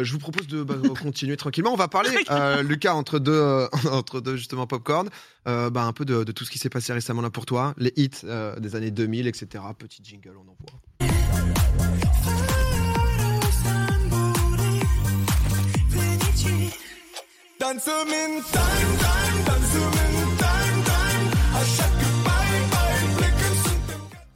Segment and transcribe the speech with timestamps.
[0.00, 1.72] Euh, je vous propose de bah, continuer tranquillement.
[1.72, 5.08] On va parler, euh, Lucas, entre deux, euh, entre deux justement popcorn,
[5.48, 7.74] euh, bah, un peu de, de tout ce qui s'est passé récemment là pour toi,
[7.76, 9.64] les hits euh, des années 2000, etc.
[9.78, 10.80] Petit jingle, on envoie.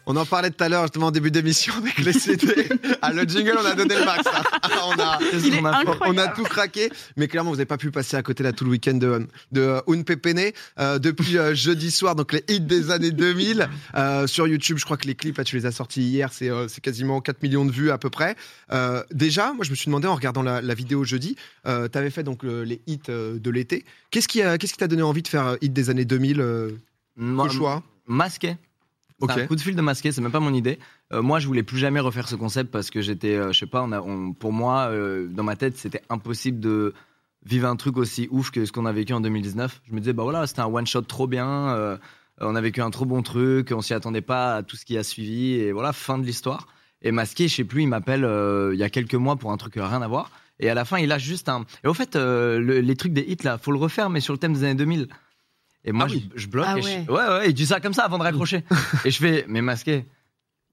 [0.07, 2.68] On en parlait tout à l'heure, justement, en début d'émission avec les CD.
[3.03, 4.27] ah, le jingle, on a donné le max.
[4.27, 4.43] hein.
[4.62, 5.18] Ah, on, a,
[5.61, 6.04] on, a, incroyable.
[6.07, 6.91] on a tout craqué.
[7.16, 9.61] Mais clairement, vous n'avez pas pu passer à côté là tout le week-end de, de
[9.61, 10.54] euh, Un Pépéné.
[10.79, 13.68] Euh, depuis euh, jeudi soir, donc les hits des années 2000.
[13.94, 16.30] Euh, sur YouTube, je crois que les clips, là, tu les as sortis hier.
[16.32, 18.36] C'est euh, c'est quasiment 4 millions de vues à peu près.
[18.72, 21.96] Euh, déjà, moi, je me suis demandé en regardant la, la vidéo jeudi, euh, tu
[21.99, 23.85] avais fait donc le- les hits euh, de l'été.
[24.11, 26.41] Qu'est-ce qui a- qu'est-ce qui t'a donné envie de faire euh, hit des années 2000
[26.41, 26.71] euh,
[27.16, 27.82] Moi, choix?
[28.07, 28.57] Masqué.
[29.21, 29.31] Ok.
[29.35, 30.79] C'est un coup de fil de masqué, c'est même pas mon idée.
[31.13, 33.67] Euh, moi, je voulais plus jamais refaire ce concept parce que j'étais, euh, je sais
[33.67, 36.92] pas, on a, on- pour moi, euh, dans ma tête, c'était impossible de
[37.47, 39.83] vivre un truc aussi ouf que ce qu'on a vécu en 2019.
[39.88, 41.98] Je me disais, bah voilà, c'était un one shot trop bien.
[42.41, 44.98] on a vécu un trop bon truc, on s'y attendait pas à tout ce qui
[44.98, 46.66] a suivi et voilà, fin de l'histoire.
[47.03, 48.27] Et masqué, je sais plus, il m'appelle
[48.72, 50.31] il y a quelques mois pour un truc rien à voir.
[50.58, 51.64] Et à la fin, il a juste un.
[51.84, 54.38] Et au fait, le- les trucs des hits là, faut le refaire, mais sur le
[54.38, 55.06] thème des années 2000.
[55.84, 56.28] Et moi, Ah oui.
[56.34, 56.66] je, je bloque.
[56.68, 57.04] Ah et je- ouais.
[57.08, 58.62] ouais, ouais, il dit ça comme ça avant de raccrocher.
[59.04, 60.04] et je fais, mais masqué,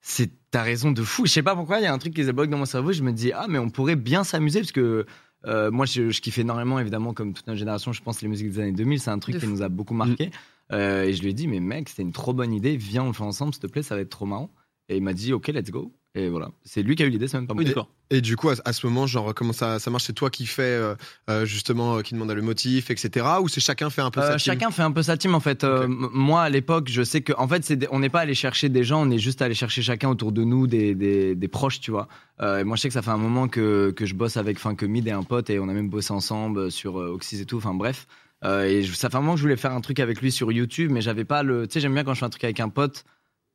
[0.02, 1.26] c'est ta raison de fou.
[1.26, 2.92] Je sais pas pourquoi, il y a un truc qui se bloque dans mon cerveau.
[2.92, 5.06] Je me dis, ah, mais on pourrait bien s'amuser parce que
[5.48, 8.50] euh, moi, je, je kiffe énormément, évidemment, comme toute notre génération, je pense, les musiques
[8.52, 9.00] des années 2000.
[9.00, 9.52] C'est un truc De qui fou.
[9.52, 10.31] nous a beaucoup marqué.
[10.72, 12.78] Euh, et je lui ai dit, mais mec, c'est une trop bonne idée.
[12.78, 14.50] Viens, on le fait ensemble, s'il te plaît, ça va être trop marrant.
[14.88, 15.92] Et il m'a dit, ok, let's go.
[16.14, 16.50] Et voilà.
[16.66, 17.64] C'est lui qui a eu l'idée, c'est même pas moi.
[18.09, 20.04] Et du coup, à, à ce moment, genre, comment ça, ça marche?
[20.04, 20.94] C'est toi qui fais, euh,
[21.30, 23.26] euh, justement, euh, qui demande le motif, etc.
[23.42, 24.40] Ou c'est chacun fait un peu Euh, sa team?
[24.53, 25.64] chacun fait un peu sa team en fait.
[25.64, 28.34] Euh, moi à l'époque, je sais que en fait, c'est des- on n'est pas allé
[28.34, 31.48] chercher des gens, on est juste allé chercher chacun autour de nous des, des, des
[31.48, 32.09] proches, tu vois.
[32.42, 34.58] Euh, et moi, je sais que ça fait un moment que, que je bosse avec,
[34.58, 37.40] enfin que Mid et un pote et on a même bossé ensemble sur euh, Oxys
[37.40, 37.56] et tout.
[37.58, 38.06] Enfin bref.
[38.44, 40.34] Euh, et je- ça fait un moment que je voulais faire un truc avec lui
[40.34, 41.68] sur YouTube, mais j'avais pas le.
[41.68, 43.06] Tu sais, j'aime bien quand je fais un truc avec un pote.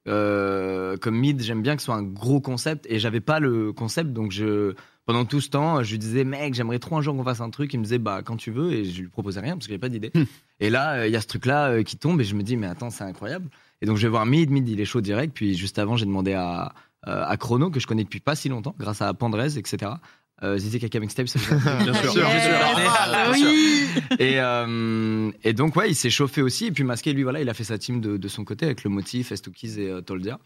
[0.08, 3.72] Euh, comme Mid, j'aime bien que ce soit un gros concept et j'avais pas le
[3.72, 4.74] concept donc je
[5.04, 7.50] pendant tout ce temps je lui disais mec j'aimerais trop un jour qu'on fasse un
[7.50, 9.70] truc il me disait bah quand tu veux et je lui proposais rien parce que
[9.70, 10.12] j'avais pas d'idée
[10.60, 12.56] et là, euh, il y a ce truc-là euh, qui tombe et je me dis,
[12.56, 13.50] mais attends, c'est incroyable.
[13.82, 14.50] Et donc, je vais voir Mid.
[14.50, 15.34] Mid, il est chaud direct.
[15.34, 18.74] Puis, juste avant, j'ai demandé à, à Chrono, que je connais depuis pas si longtemps,
[18.78, 19.92] grâce à Pandrez, etc.
[20.42, 22.12] Euh, Zizi Kaka Mixtape, ça vous a- Bien sûr.
[22.12, 22.54] sûr, bien sûr.
[22.54, 23.46] Ah oui.
[24.18, 26.66] et, euh, et donc, ouais, il s'est chauffé aussi.
[26.66, 28.84] Et puis, Masqué, lui, voilà, il a fait sa team de, de son côté avec
[28.84, 30.38] le motif, Estoukiz et euh, Toldia.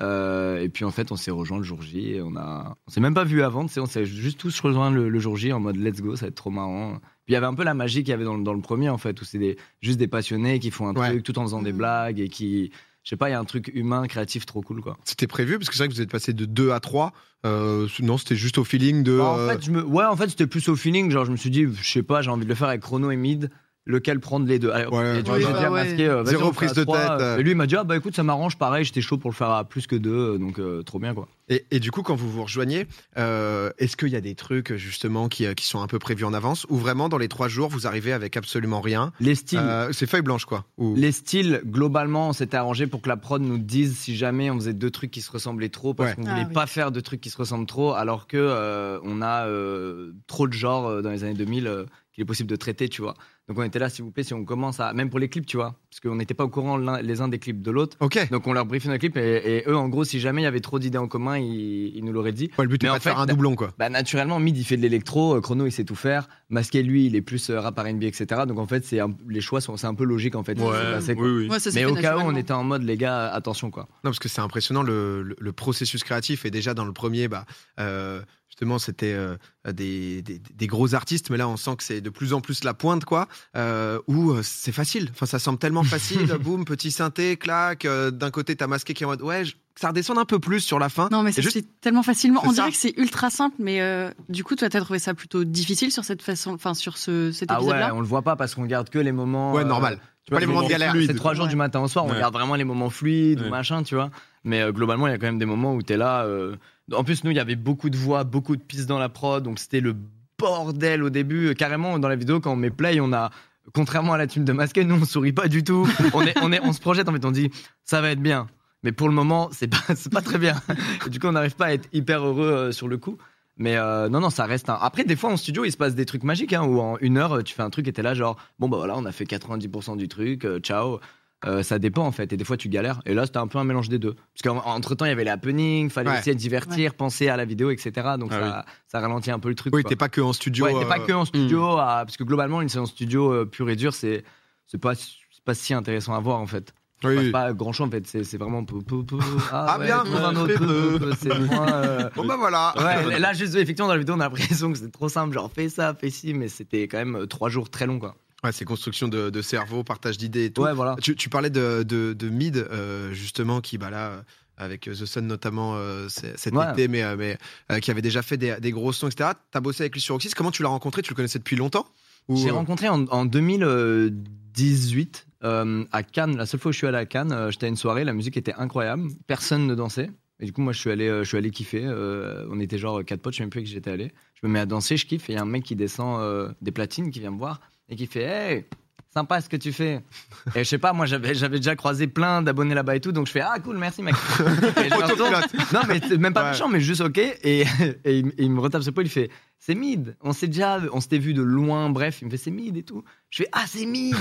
[0.00, 2.12] Euh, et puis, en fait, on s'est rejoint le jour J.
[2.14, 3.66] Et on a, on s'est même pas vu avant.
[3.76, 6.28] On s'est juste tous rejoints le, le jour J en mode let's go, ça va
[6.28, 6.98] être trop marrant.
[7.24, 8.62] Puis il y avait un peu la magie qu'il y avait dans, le- dans le
[8.62, 11.08] premier, en fait, où c'est des, juste des passionnés qui font un Ouais.
[11.10, 11.78] truc tout en faisant des Mhm.
[11.78, 12.72] blagues et qui.
[13.02, 14.98] Je sais pas, il y a un truc humain, créatif, trop cool, quoi.
[15.04, 17.12] C'était prévu Parce que c'est vrai que vous êtes passé de 2 à 3.
[17.46, 19.16] Euh, non, c'était juste au feeling de.
[19.16, 19.82] Bah, en fait, je me...
[19.82, 21.10] Ouais, en fait, c'était plus au feeling.
[21.10, 23.10] Genre, je me suis dit, je sais pas, j'ai envie de le faire avec Chrono
[23.10, 23.50] et Mid.
[23.90, 24.94] Lequel prendre les deux Allez, hop.
[24.94, 25.70] Ouais, Et du ouais, bah.
[25.70, 26.98] Masqué, euh, vas-y, Zéro prise de trois.
[27.00, 27.38] tête, euh.
[27.38, 29.34] Et lui, il m'a dit, ah bah écoute, ça m'arrange, pareil, j'étais chaud pour le
[29.34, 31.28] faire à plus que deux, donc euh, trop bien, quoi.
[31.48, 32.86] Et, et du coup, quand vous vous rejoignez,
[33.18, 36.24] euh, est-ce qu'il y a des trucs justement qui, euh, qui sont un peu prévus
[36.24, 39.12] en avance ou vraiment dans les trois jours vous arrivez avec absolument rien?
[39.18, 39.58] Les styles.
[39.60, 40.64] Euh, C'est feuille blanche quoi.
[40.78, 40.94] Ou...
[40.94, 44.54] Les styles, globalement, on s'était arrangé pour que la prod nous dise si jamais on
[44.56, 46.16] faisait deux trucs qui se ressemblaient trop, parce Ouais.
[46.16, 46.52] qu'on Ah voulait oui.
[46.54, 50.46] pas faire de trucs qui se ressemblent trop, alors que euh, on a euh, trop
[50.46, 53.14] de genres euh, dans les années 2000 euh, qu'il est possible de traiter, tu vois.
[53.50, 55.44] Donc on était là, s'il vous plaît, si on commence à, même pour les clips,
[55.44, 57.96] tu vois, parce qu'on n'était pas au courant l'un- les uns des clips de l'autre.
[57.98, 58.30] Ok.
[58.30, 60.46] Donc on leur briefait nos clips et, et eux, en gros, si jamais il y
[60.46, 62.48] avait trop d'idées en commun, ils, ils nous l'auraient dit.
[62.58, 63.72] Ouais, le but Mais est en pas de faire un doublon quoi.
[63.76, 66.28] Bah, naturellement, Mid, il fait de l'électro, euh, Chrono, il sait tout faire.
[66.48, 68.42] Masqué, lui, il est plus euh, rap R&B, etc.
[68.46, 70.56] Donc en fait, c'est un- les choix sont c'est un peu logique en fait.
[70.56, 71.24] ce qui s'est Ouais, passé, quoi.
[71.26, 71.48] oui, oui.
[71.48, 72.38] Ouais, ça s'est Mais fait au cas où, on naturellement.
[72.38, 73.88] était en mode, les gars, attention quoi.
[74.04, 76.44] Non, parce que c'est impressionnant le, le- le processus créatif.
[76.44, 77.46] Et déjà dans le premier, bah,
[77.80, 78.22] euh,
[78.60, 79.36] justement, c'était euh,
[79.72, 82.62] des, des- des gros artistes, mais là, on sent que c'est de plus en plus
[82.62, 83.26] la pointe, quoi.
[83.56, 85.08] Euh, où euh, c'est facile.
[85.12, 86.26] Enfin, ça semble tellement facile.
[86.42, 87.86] Boum, petit synthé, clac.
[87.86, 90.38] euh, D'un côté, t'as masqué qui est en mode ouais, je- ça redescend un peu
[90.38, 91.08] plus sur la fin.
[91.10, 92.40] Non, mais juste- fait tellement facilement.
[92.42, 92.54] C'est On ça.
[92.56, 95.90] dirait que c'est ultra simple, mais euh, du coup, toi, t'as trouvé ça plutôt difficile
[95.90, 97.94] sur cette façon, enfin, sur ce, cet Ah ouais, épisode-là.
[97.94, 99.54] on le voit pas parce qu'on garde que les moments.
[99.54, 99.98] Ouais, euh, normal.
[100.26, 100.94] tu vois, Pas les moments de galère.
[101.06, 101.50] C'est trois jours Ouais.
[101.50, 102.16] du matin au soir, on Ouais.
[102.16, 103.50] regarde vraiment les moments fluides ou Ouais.
[103.50, 104.10] machin, tu vois.
[104.44, 106.24] Mais euh, globalement, il y a quand même des moments où t'es là.
[106.24, 106.56] euh,
[106.92, 109.42] En plus, nous, il y avait beaucoup de voix, beaucoup de pistes dans la prod,
[109.42, 109.94] donc c'était le
[110.38, 111.54] bordel au début.
[111.54, 113.30] Carrément, dans la vidéo, quand on met play, on a.
[113.74, 115.86] Contrairement à la team de Masqué, nous on sourit pas du tout.
[116.14, 117.50] On, est, on, est, on se projette en fait, on dit
[117.84, 118.48] ça va être bien.
[118.82, 120.60] Mais pour le moment, c'est pas, pas très bien.
[121.08, 123.18] Du coup, on n'arrive pas à être hyper heureux euh, sur le coup.
[123.56, 124.78] Mais euh, non, non, ça reste un.
[124.80, 127.18] Après, des fois en studio, il se passe des trucs magiques, hein, où en une
[127.18, 129.24] heure, tu fais un truc et t'es là, genre, bon, bah voilà, on a fait
[129.24, 130.98] 90% du truc, euh, ciao.
[131.46, 133.00] Euh, ça dépend en fait, et des fois tu galères.
[133.06, 134.12] Et là, c'était un peu un mélange des deux.
[134.14, 136.18] Parce qu'entre temps, il y avait les happenings, fallait Ouais.
[136.18, 137.92] essayer de divertir, penser à la vidéo, etc.
[138.18, 139.74] Donc Ah ça, ça ralentit un peu le truc.
[139.74, 140.66] Oui, t'es pas que en studio.
[140.66, 143.44] Ouais, t'es pas euh, que en studio, à- parce que globalement, une séance studio euh,
[143.46, 144.22] pure et dure, c'est
[144.66, 146.74] c'est pas, c'est pas si intéressant à voir en fait.
[147.04, 147.24] oui, Enfin, oui.
[147.26, 148.62] c'est pas grand chose en fait, c'est vraiment.
[148.62, 148.76] peu.
[149.50, 150.00] Ah, ouais, bien.
[150.04, 151.72] un autre c'est moins.
[151.72, 152.74] euh, Bon bah voilà.
[152.76, 155.50] Ouais, là, juste, effectivement, dans la vidéo, on a l'impression que c'est trop simple, genre
[155.50, 158.14] fais ça, fais ci, mais c'était quand même trois jours très longs, quoi.
[158.44, 160.62] Ouais, c'est construction de, de cerveau, partage d'idées et tout.
[160.62, 160.96] Ouais, voilà.
[161.02, 164.22] Tu, tu parlais de, de, de Mid, euh, justement, qui, bah là, euh,
[164.56, 166.70] avec The Sun notamment euh, cet Ouais.
[166.72, 167.36] été, mais, euh, mais
[167.70, 169.30] euh, qui avait déjà fait des, des gros sons, etc.
[169.50, 170.30] T'as bossé avec lui sur Oxys.
[170.34, 171.02] Comment tu l'as rencontré?
[171.02, 171.86] Tu le connaissais depuis longtemps?
[172.28, 176.36] Ou- J'ai rencontré en, en 2018 euh, à Cannes.
[176.36, 178.12] La seule fois où je suis allé à Cannes, euh, j'étais à une soirée, la
[178.12, 180.10] musique était incroyable, personne ne dansait.
[180.42, 181.82] Et du coup, moi, je suis allé, euh, je suis allé kiffer.
[181.84, 184.12] euh, on était genre quatre potes, je sais même plus avec qui j'étais allé.
[184.40, 185.28] Je me mets à danser, je kiffe.
[185.28, 187.60] Et il y a un mec qui descend euh, des platines, qui vient me voir
[187.90, 188.64] et qui fait Hey,
[189.12, 190.00] sympa ce que tu fais.
[190.54, 193.12] et je sais pas, moi, j'avais, j'avais déjà croisé plein d'abonnés là-bas et tout.
[193.12, 194.14] Donc je fais Ah, cool, merci, mec.
[194.38, 195.32] Et je me retourne.
[195.74, 196.50] non, mais c'est même pas Ouais.
[196.52, 197.18] méchant, mais juste ok.
[197.18, 197.60] Et,
[198.04, 199.28] et il, et il me retape sur le il fait
[199.58, 200.16] C'est mid.
[200.22, 202.18] On s'est déjà, on s'était vu de loin, bref.
[202.22, 203.02] Il me fait C'est mid et tout.
[203.30, 204.14] Je fais Ah, c'est mid.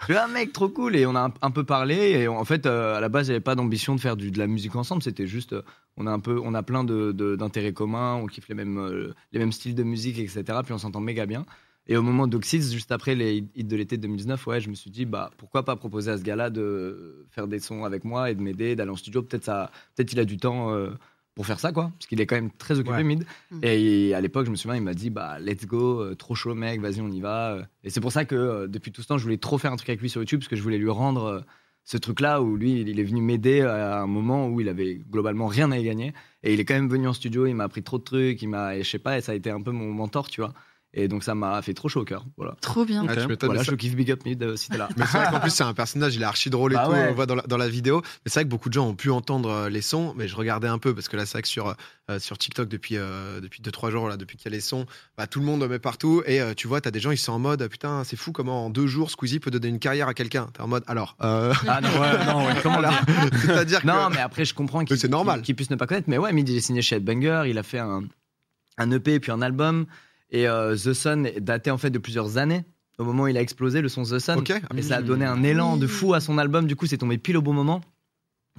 [0.00, 0.96] je fais Ah, mec, trop cool.
[0.96, 1.94] Et on a un, un peu parlé.
[2.10, 4.48] Et en fait, euh, à la base, j'avais pas d'ambition de faire du, de la
[4.48, 5.02] musique ensemble.
[5.04, 5.62] C'était juste, euh,
[5.96, 8.14] on a un peu, on a plein de, de- d'intérêts communs.
[8.16, 10.42] On kiffe les mêmes, euh, les mêmes styles de musique, etc.
[10.64, 11.46] Puis on s'entend méga bien.
[11.88, 14.90] Et au moment d'Oxys, juste après les hits de l'été 2019, ouais, je me suis
[14.90, 18.34] dit, bah, pourquoi pas proposer à ce gars-là de faire des sons avec moi et
[18.34, 19.22] de m'aider, d'aller en studio.
[19.22, 20.90] Peut-être ça, peut-être il a du temps euh,
[21.34, 23.04] pour faire ça, quoi, parce qu'il est quand même très occupé, Ouais.
[23.04, 23.24] Mid.
[23.50, 23.60] Mm.
[23.62, 26.54] Et à l'époque, je me souviens, il m'a dit, bah, let's go, euh, trop chaud,
[26.54, 27.58] mec, vas-y, on y va.
[27.84, 29.76] Et c'est pour ça que euh, depuis tout ce temps, je voulais trop faire un
[29.76, 31.40] truc avec lui sur YouTube, parce que je voulais lui rendre euh,
[31.84, 35.46] ce truc-là où lui, il est venu m'aider à un moment où il avait globalement
[35.46, 36.12] rien à y gagner.
[36.42, 38.48] Et il est quand même venu en studio, il m'a appris trop de trucs, il
[38.48, 40.52] m'a, et je sais pas, et ça a été un peu mon mentor, tu vois.
[40.94, 42.26] Et donc ça m'a fait trop chaud au cœur.
[42.36, 42.54] Voilà.
[42.60, 43.00] Trop bien.
[43.08, 44.90] Ah, m'étonnes, Voilà, mais je ça- kiffe Big Up Mid euh, si t'es là.
[44.98, 46.92] Mais c'est vrai qu'en plus, c'est un personnage, il est archi drôle et Bah tout,
[46.92, 47.04] ouais.
[47.04, 48.02] on le voit dans la, dans la vidéo.
[48.04, 50.36] Mais c'est vrai que beaucoup de gens ont pu entendre euh, les sons, mais je
[50.36, 51.74] regardais un peu parce que là, c'est vrai que sur,
[52.10, 54.60] euh, sur TikTok, depuis 2-3 depuis deux, trois jours, là, depuis qu'il y a les
[54.60, 54.84] sons,
[55.16, 56.22] bah, tout le monde met partout.
[56.26, 58.66] Et euh, tu vois, t'as des gens, ils sont en mode, putain, c'est fou comment
[58.66, 60.48] en deux jours, Squeezie peut donner une carrière à quelqu'un.
[60.52, 63.02] T'es en mode, alors, euh, Ah non, ouais, non, ouais, comment dire?
[63.46, 63.86] c'est-à-dire que.
[63.86, 65.36] Non, mais après, je comprends qu'il c'est normal.
[65.36, 66.08] qu'il- qu'il puisse ne pas connaître.
[66.10, 68.02] Mais ouais, Mid, il est signé chez Headbanger, il a fait un,
[68.76, 69.86] un EP puis un album.
[70.32, 72.64] Et euh, The Sun est daté en fait de plusieurs années.
[72.98, 74.38] Au moment où il a explosé, le son The Sun.
[74.38, 74.50] Ok.
[74.52, 76.66] Ah, Et ça a donné un élan de fou à son album.
[76.66, 77.80] Du coup, c'est tombé pile au bon moment.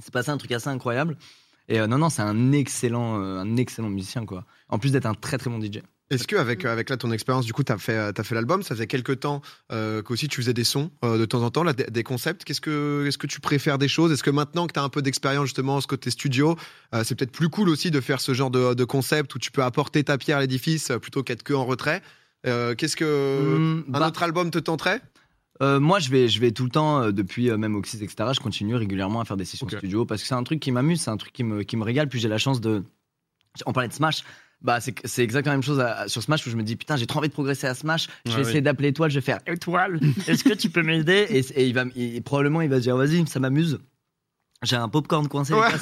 [0.01, 1.17] C'est passé un truc assez incroyable.
[1.67, 4.45] Et euh, non, non, c'est un excellent, euh, un excellent musicien, quoi.
[4.69, 5.79] En plus d'être un très très bon DJ.
[6.13, 8.88] Est-ce que avec, avec là ton expérience, du coup, fait, as fait l'album, ça faisait
[8.88, 11.86] quelques temps euh, qu'aussi tu faisais des sons euh, de temps en temps, là, des,
[11.86, 12.44] des concepts?
[12.44, 14.12] Qu'est-ce que, est-ce que tu préfères des choses?
[14.12, 16.56] Est-ce que maintenant que tu as un peu d'expérience justement ce côté studio,
[16.94, 19.51] euh, c'est peut-être plus cool aussi de faire ce genre de, de concept où tu
[19.51, 22.01] peux apporter ta pierre à l'édifice euh, plutôt qu'être que en retrait?
[22.45, 25.01] Qu'est-ce que Hum, un bah, autre album te tenterait?
[25.62, 28.31] Euh, moi, je vais, je vais tout le temps, euh, depuis euh, même Oxys, etc.,
[28.33, 29.77] je continue régulièrement à faire des sessions Ok.
[29.77, 31.83] studio parce que c'est un truc qui m'amuse, c'est un truc qui me, qui me
[31.83, 32.10] régale.
[32.10, 32.83] Puis j'ai la chance de.
[33.65, 34.24] On parlait de Smash.
[34.63, 36.95] Bah, c'est c'est exactement la même chose à- sur Smash où je me dis putain
[36.95, 38.62] j'ai trop envie de progresser à Smash je vais essayer oui.
[38.62, 41.83] d'appeler étoile je vais faire étoile est-ce que tu peux m'aider et, et il va
[41.95, 43.80] il- probablement il va dire vas-y ça m'amuse
[44.63, 45.68] j'ai un popcorn coincé Ouais.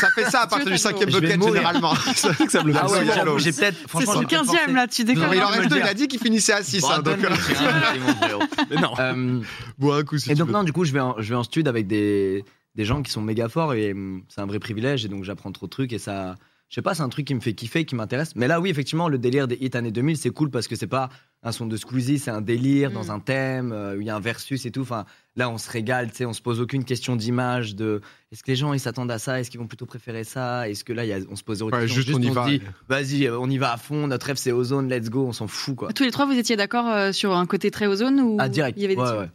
[0.00, 1.94] ça fait ça à partir du cinquième bucket généralement.
[2.14, 3.12] Ça me ah ouais souvent.
[3.14, 4.60] j'avoue, j'ai peut-être C'est son j'ai peut-être 15 forcé.
[4.68, 5.30] e là, tu déconnes.
[5.32, 6.80] Il en reste deux, il a dit qu'il finissait à 6.
[6.80, 8.42] Bon, donc, donne-le, euh, c'est mon frérot.
[8.70, 8.92] Mais non.
[8.98, 9.40] Euh,
[9.78, 10.52] bois un coup si Et donc veux.
[10.54, 12.44] non, du coup, je vais en, je vais en stud avec des,
[12.74, 15.52] des gens qui sont méga forts et hum, c'est un vrai privilège et donc j'apprends
[15.52, 16.34] trop de trucs et ça,
[16.68, 18.34] je sais pas, c'est un truc qui me fait kiffer, qui m'intéresse.
[18.34, 20.88] Mais là, oui, effectivement, le délire des hits années 2000, c'est cool parce que c'est
[20.88, 21.10] pas
[21.44, 22.94] un son de Squeezie, c'est un délire Mm.
[22.94, 24.80] dans un thème euh, où il y a un versus et tout.
[24.80, 25.04] Enfin,
[25.36, 28.00] là, on se régale, tu sais, on se pose aucune question d'image de
[28.32, 30.82] est-ce que les gens ils s'attendent à ça, est-ce qu'ils vont plutôt préférer ça, est-ce
[30.82, 32.32] que là, il y a, on se pose aucune Ouais, question, juste on y se
[32.32, 32.46] va.
[32.48, 35.32] dit vas-y, euh, on y va à fond, notre rêve c'est Ozone, let's go, on
[35.32, 35.92] s'en fout quoi.
[35.92, 38.76] Tous les trois, vous étiez d'accord euh, sur un côté très ozone ou Ah direct.
[38.76, 39.30] il y avait des Ouais, ouais.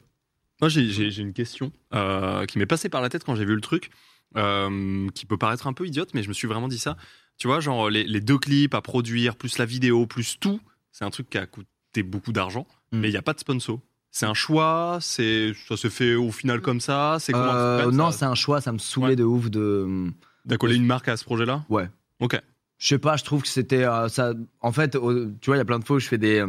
[0.59, 3.61] Moi, j'ai- une question euh, qui m'est passée par la tête quand j'ai vu le
[3.61, 3.89] truc,
[4.37, 6.97] euh, qui peut paraître un peu idiote, mais je me suis vraiment dit ça.
[7.37, 10.59] Tu vois, genre les, les deux clips à produire, plus la vidéo, plus tout,
[10.91, 12.99] c'est un truc qui a coûté beaucoup d'argent, Mm.
[12.99, 13.79] mais il n'y a pas de sponsor.
[14.11, 17.17] C'est un choix, c'est ça se fait au final comme ça.
[17.19, 19.15] C'est Euh, non, c'est un choix, ça me saoulait Ouais.
[19.15, 20.11] de ouf de.
[20.45, 21.63] d'accoler une marque à ce projet-là.
[21.69, 21.89] Ouais.
[22.19, 22.39] Ok.
[22.77, 24.33] Je sais pas, je trouve que c'était euh, ça.
[24.59, 24.97] En fait, tu
[25.45, 26.47] vois, il y a plein de fois où je fais des euh,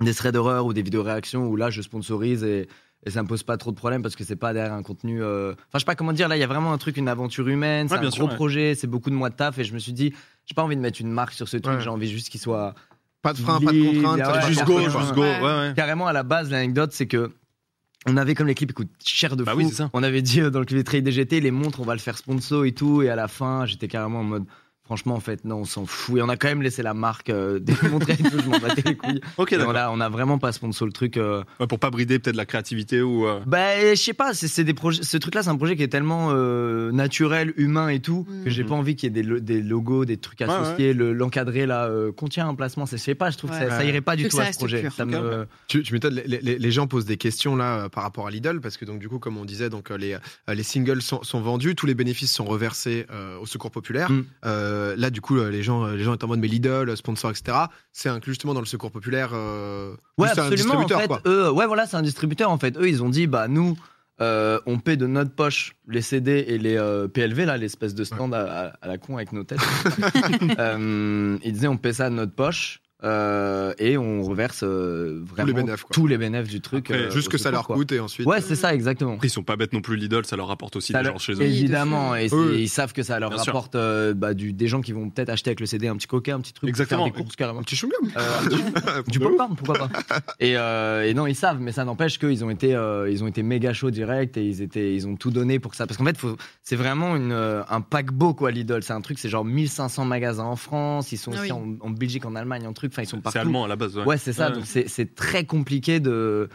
[0.00, 2.68] des threads d'horreur ou des vidéos réactions où là, je sponsorise et,
[3.04, 5.22] et ça me pose pas trop de problèmes parce que c'est pas derrière un contenu.
[5.22, 6.28] euh, Enfin, je sais pas comment dire.
[6.28, 7.88] Là, il y a vraiment un truc, une aventure humaine.
[7.88, 8.34] C'est Ouais, un bien gros sûr, ouais.
[8.34, 8.74] projet.
[8.74, 10.12] C'est beaucoup de mois de taf et je me suis dit,
[10.46, 11.76] j'ai pas envie de mettre une marque sur ce truc.
[11.76, 11.80] Ouais.
[11.82, 12.74] J'ai envie juste qu'il soit
[13.22, 14.16] Pas de frein, pas de contrainte.
[14.18, 15.20] ouais, pas de juste go, juste go.
[15.22, 15.40] Ouais.
[15.40, 15.72] Ouais, ouais.
[15.76, 16.50] carrément à la base.
[16.50, 17.30] L'anecdote, c'est que
[18.08, 19.58] on avait comme les clips coûtent cher de Bah fou.
[19.58, 19.90] oui, c'est ça.
[19.92, 21.98] On avait dit euh, dans le clip des Trail DGT, les montres, on va le
[22.00, 23.02] faire sponsor et tout.
[23.02, 24.44] Et à la fin, j'étais carrément en mode.
[24.86, 26.18] Franchement, en fait, non, on s'en fout.
[26.18, 28.38] Et on a quand même laissé la marque euh, démontrer et tout.
[28.38, 29.20] Je m'en battais les couilles.
[29.36, 29.76] Ok, Et on, d'accord.
[29.76, 31.16] a, on a vraiment pas sponsor le truc.
[31.16, 33.26] euh, Ouais, pour pas brider peut-être la créativité ou.
[33.26, 35.02] euh, Bah, je sais pas, c'est c'est des projets.
[35.02, 38.44] Ce truc-là, c'est un projet qui est tellement euh, naturel, humain et tout, Mhm.
[38.44, 40.92] que j'ai pas envie qu'il y ait des, lo- des logos, des trucs Ouais, associés,
[40.94, 42.86] le- l'encadré là, euh, contient un placement.
[42.86, 43.68] c'est- Je sais pas, je trouve que Ouais.
[43.68, 44.80] ça, ça irait pas du Que tout ça à ce reste projet.
[44.82, 44.92] pur.
[44.92, 47.88] Ça Ok, me- Tu, tu m'étonnes, les, les- les gens posent des questions là euh,
[47.88, 50.14] par rapport à Lidl parce que donc du coup, comme on disait, donc euh, les,
[50.14, 54.10] euh, les singles sont, sont vendus, tous les bénéfices sont reversés euh, au Secours populaire.
[54.10, 54.24] Mm.
[54.44, 56.96] Euh, là, du coup, euh, les gens, euh, les gens étaient en mode mais Lidl,
[56.96, 57.56] sponsor, etc.
[57.92, 59.30] C'est inclus justement dans le Secours populaire.
[59.34, 60.74] euh, Ouais, un absolument.
[60.80, 61.20] En fait, quoi.
[61.26, 62.50] eux, ouais, voilà, c'est un distributeur.
[62.50, 63.76] En fait, eux, ils ont dit, bah nous,
[64.20, 68.02] euh, on paie de notre poche les CD et les euh, PLV là, l'espèce de
[68.04, 69.58] stand à, à- à la con avec nos têtes.
[70.58, 72.80] euh, ils disaient, on paie ça de notre poche.
[73.04, 75.90] Euh, et on reverse euh, vraiment les bénéfices, quoi.
[75.92, 76.90] tous les bénéfices du truc.
[76.90, 77.76] Après, euh, Juste que ça leur quoi.
[77.76, 78.26] coûte et ensuite.
[78.26, 79.18] Ouais, c'est ça, exactement.
[79.22, 81.18] Ils sont pas bêtes non plus, Lidl, ça leur rapporte aussi Ça des leur- gens
[81.18, 81.42] chez eux.
[81.42, 82.62] Évidemment, et, Oui.
[82.62, 85.28] ils savent que ça leur Bien rapporte euh, bah, du, des gens qui vont peut-être
[85.28, 87.04] acheter avec le CD un petit coca, un petit truc, Exactement.
[87.04, 87.60] faire des courses carrément.
[87.60, 88.10] Un petit chewing-gum.
[88.16, 89.90] Euh, du popcorn, pourquoi pas
[90.40, 93.26] et, euh, et non, ils savent, mais ça n'empêche qu'ils ont été, euh, ils ont
[93.26, 95.86] été méga chauds direct et ils étaient, ils ont tout donné pour que ça.
[95.86, 98.82] Parce qu'en fait, faut- c'est vraiment une, euh, un paquebot quoi, Lidl.
[98.82, 101.12] C'est un truc, c'est genre 1500 magasins en France.
[101.12, 101.76] Ils sont Ah aussi oui.
[101.80, 102.85] en, en Belgique, en Allemagne, en truc.
[102.88, 104.04] Enfin, ils sont C'est allemand à la base, ouais.
[104.04, 104.48] Ouais, c'est ça.
[104.50, 104.54] Ouais.
[104.56, 106.48] Donc c'est très compliqué de,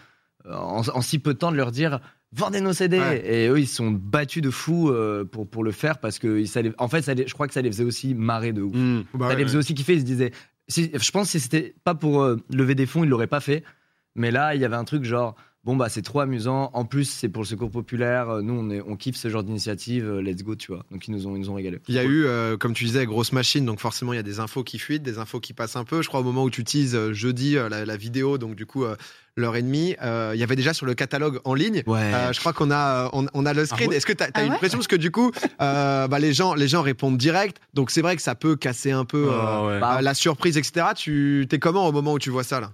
[0.49, 1.99] en, en si peu de temps, de leur dire
[2.33, 2.97] vendez nos CD.
[2.99, 3.21] Ouais.
[3.25, 6.43] Et eux, ils se sont battus de fou euh, pour pour le faire parce que
[6.45, 8.61] ça les- en fait, ça les- je crois que ça les faisait aussi marrer de
[8.61, 8.73] ouf.
[8.75, 9.03] Mm.
[9.13, 9.35] Bah Ça ouais.
[9.35, 9.93] les faisait aussi kiffer.
[9.95, 10.31] Ils se disaient,
[10.67, 13.41] si, je pense que si c'était pas pour euh, lever des fonds, ils l'auraient pas
[13.41, 13.63] fait.
[14.15, 16.69] Mais là, il y avait un truc genre, bon bah c'est trop amusant.
[16.73, 18.29] En plus, c'est pour le secours populaire.
[18.29, 20.05] Euh, Nous, on, est, on kiffe ce genre d'initiative.
[20.05, 20.83] euh, Let's go, tu vois.
[20.91, 21.79] Donc ils nous ont, ils nous ont régalé.
[21.87, 24.23] Il y a eu, euh, comme tu disais, grosse machine, donc forcément il y a
[24.23, 26.01] des infos qui fuitent, des infos qui passent un peu.
[26.01, 26.63] Je crois au moment où tu
[26.93, 28.95] euh, jeudi euh, la, la vidéo, donc du coup euh,
[29.37, 31.83] l'heure et demie, euh, il y avait déjà sur le catalogue en ligne.
[31.87, 31.99] Ouais.
[31.99, 33.87] Euh, je crois qu'on a, euh, on, on a le screen.
[33.87, 36.07] Ah ouais Est-ce que tu as, Ah une ouais pression Parce que du coup, euh,
[36.07, 37.57] bah, les, gens, les gens répondent direct.
[37.73, 39.79] Donc c'est vrai que ça peut casser un peu euh, Ah ouais.
[39.79, 40.87] Bah, la surprise, etc.
[40.95, 42.71] Tu t'es comment au moment où tu vois ça là?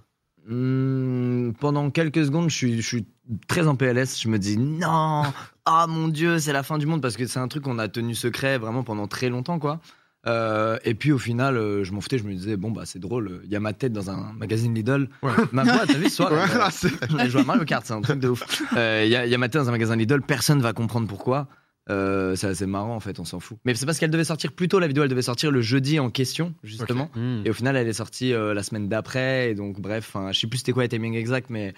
[0.48, 3.06] Hmm, pendant quelques secondes, je suis, je suis
[3.48, 4.18] très en PLS.
[4.20, 5.22] Je me dis non,
[5.66, 7.88] ah mon dieu, c'est la fin du monde parce que c'est un truc qu'on a
[7.88, 9.80] tenu secret vraiment pendant très longtemps, quoi.
[10.26, 12.18] Euh, et puis au final, euh, je m'en foutais.
[12.18, 13.42] Je me disais bon bah c'est drôle.
[13.44, 15.08] Il y a ma tête dans un magazine Lidl.
[15.22, 15.30] Ouais.
[15.52, 18.28] Ma voix, t'as vu Ouais, euh, Je joue à Mario Kart, c'est un truc de
[18.28, 18.62] ouf.
[18.76, 20.22] Euh, Il y, y a ma tête dans un magasin Lidl.
[20.22, 21.46] Personne va comprendre pourquoi.
[21.90, 23.58] Euh, c'est assez marrant en fait, on s'en fout.
[23.64, 24.78] Mais c'est parce qu'elle devait sortir plus tôt.
[24.78, 27.10] La vidéo, elle devait sortir le jeudi en question justement.
[27.14, 27.42] Hmm.
[27.44, 29.50] Et au final, elle est sortie euh, la semaine d'après.
[29.50, 31.72] Et donc, bref, enfin, je sais plus c'était quoi le timing exact, mais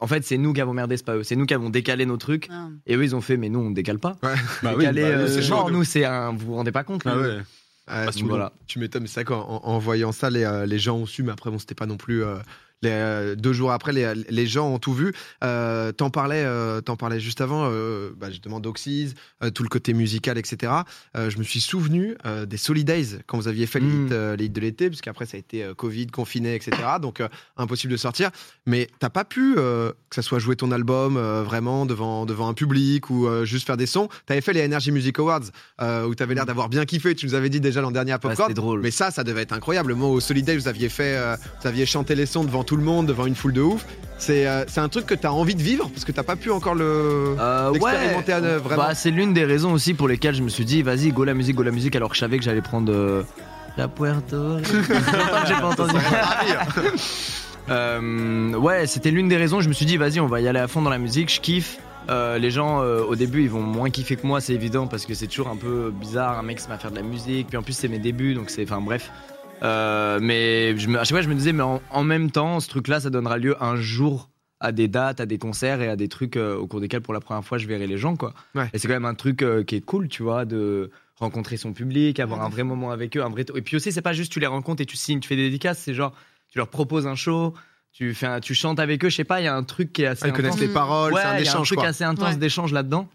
[0.00, 1.22] en fait, c'est nous qui avons merdé, c'est pas eux.
[1.22, 2.48] C'est nous qui avons décalé nos trucs.
[2.50, 2.68] Ah.
[2.86, 4.16] Et eux, ils ont fait, mais nous, on décale pas.
[4.22, 4.34] Ouais.
[4.62, 5.78] Bah oui, Décaler, bah, euh, genre, nous.
[5.78, 6.32] nous, c'est un.
[6.32, 7.28] Vous vous rendez pas compte Ah nous ouais.
[7.28, 7.42] Ouais,
[7.86, 8.52] Bah, tu, voilà.
[8.66, 11.06] tu m'étonnes, mais c'est vrai qu'en en, en voyant ça, les, euh, les gens ont
[11.06, 12.22] su, mais après, bon, c'était pas non plus.
[12.84, 15.12] Euh, les, deux jours après, les, les gens ont tout vu.
[15.42, 19.14] Euh, t'en parlais, euh, t'en parlais juste avant, euh, bah, justement d'Oxys,
[19.54, 20.72] tout le côté musical, etc.
[21.14, 22.16] Je me suis souvenu
[22.46, 24.06] des Solidays quand vous aviez fait les, Mm.
[24.06, 26.72] hits, euh, les hits de l'été, parce qu'après ça a été Covid, confiné, etc.
[27.00, 27.22] Donc
[27.56, 28.30] impossible de sortir.
[28.66, 33.10] Mais t'as pas pu que ça soit jouer ton album vraiment devant devant un public
[33.10, 34.08] ou juste faire des sons.
[34.26, 35.42] T'avais fait les Energy Music Awards
[35.80, 37.14] où t'avais l'air d'avoir bien kiffé.
[37.14, 38.48] Tu nous avais dit déjà l'an dernier à Ouais, Popcorn.
[38.48, 38.80] c'était drôle.
[38.80, 39.88] Mais ça, ça devait être incroyable.
[39.90, 41.18] Le moment où Soliday, vous aviez fait,
[41.60, 43.86] vous aviez chanté les sons devant tout le monde, devant une foule de ouf.
[44.18, 46.74] C'est euh, un truc que t'as envie de vivre parce que t'as pas pu encore
[46.74, 47.36] le.
[47.38, 48.82] Euh, L'expérimenter à neuf, vraiment.
[48.84, 51.34] Bah, c'est l'une des raisons aussi pour lesquelles je me suis dit, vas-y, go la
[51.34, 53.22] musique, go la musique, alors que je savais que j'allais prendre euh,
[53.76, 54.58] la Puerto.
[55.46, 55.94] J'ai pas entendu.
[57.68, 59.60] Euh, ouais, c'était l'une des raisons.
[59.60, 61.32] Je me suis dit, vas-y, on va y aller à fond dans la musique.
[61.32, 61.78] Je kiffe.
[62.08, 65.04] Euh, les gens, euh, au début, ils vont moins kiffer que moi, c'est évident, parce
[65.04, 66.38] que c'est toujours un peu bizarre.
[66.38, 68.34] Un mec se met à faire de la musique, puis en plus, c'est mes débuts,
[68.34, 68.62] donc c'est.
[68.62, 69.10] Enfin, bref.
[69.62, 72.60] Euh, mais je me, à chaque fois, je me disais, mais en, en même temps,
[72.60, 75.96] ce truc-là, ça donnera lieu un jour à des dates, à des concerts et à
[75.96, 78.34] des trucs euh, au cours desquels, pour la première fois, je verrai les gens, quoi.
[78.54, 78.68] Ouais.
[78.72, 81.72] Et c'est quand même un truc euh, qui est cool, tu vois, de rencontrer son
[81.72, 83.44] public, avoir un vrai moment avec eux, un vrai.
[83.54, 85.44] Et puis aussi, c'est pas juste tu les rencontres et tu signes, tu fais des
[85.44, 86.12] dédicaces, c'est genre
[86.50, 87.54] tu leur proposes un show,
[87.92, 89.92] tu fais, un- tu chantes avec eux, je sais pas, il y a un truc
[89.94, 90.26] qui est assez.
[90.28, 90.60] Ils connaissent intense.
[90.68, 91.88] les paroles, Ouais, c'est un il y a un truc quoi.
[91.88, 92.36] assez intense Ouais.
[92.36, 93.08] d'échange là-dedans.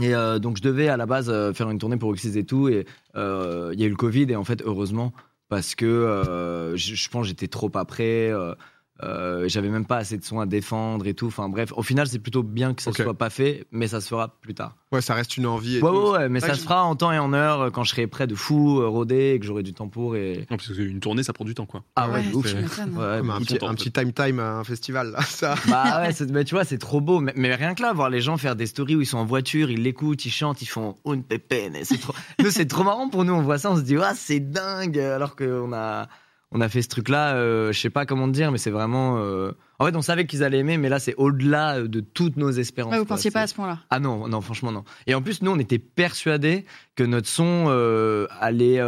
[0.00, 2.44] Et euh, donc je devais à la base euh, faire une tournée pour Oxys et
[2.44, 2.86] tout, et
[3.16, 5.12] euh, il y a eu le Covid et en fait heureusement
[5.52, 8.30] parce que euh, je, je pense j'étais trop après.
[8.30, 8.54] euh,
[9.02, 11.26] euh, j'avais même pas assez de sons à défendre et tout.
[11.26, 12.98] Enfin bref, au final c'est plutôt bien que ça Ok.
[13.02, 14.76] soit pas fait, mais ça se fera plus tard.
[14.92, 15.78] Ouais, ça reste une envie.
[15.78, 15.96] Et Ouais, tout.
[15.96, 18.06] ouais, ouais, mais ça se fera en temps et en heure euh, quand je serai
[18.06, 20.14] près de fou, euh, rodé, et que j'aurai du temps pour.
[20.14, 20.46] Et...
[20.50, 21.82] Non, parce qu'une tournée, ça prend du temps, quoi.
[21.96, 22.52] Ah ouais, Ouais, de ouf.
[22.54, 25.54] Ouais, Comme un petit, temps, un petit time time à un festival, là, ça.
[25.68, 27.18] Bah ouais, mais tu vois, c'est trop beau.
[27.20, 29.24] Mais, mais rien que là, voir les gens faire des stories où ils sont en
[29.24, 31.76] voiture, ils l'écoutent, ils chantent, ils font une pépène.
[31.84, 32.12] C'est trop...
[32.40, 33.32] nous, c'est trop marrant pour nous.
[33.32, 34.98] On voit ça, on se dit, ah, c'est dingue.
[34.98, 36.08] Alors qu'on a,
[36.52, 37.34] on a fait ce truc-là.
[37.34, 39.16] euh, je sais pas comment te dire, mais c'est vraiment.
[39.18, 42.50] euh, En fait, on savait qu'ils allaient aimer, mais là, c'est au-delà de toutes nos
[42.50, 42.92] espérances.
[42.92, 43.16] Ouais, vous quoi.
[43.16, 43.78] pensiez pas à ce point-là?
[43.90, 44.84] Ah non, non, franchement non.
[45.06, 48.78] Et en plus, nous, on était persuadés que notre son euh, allait,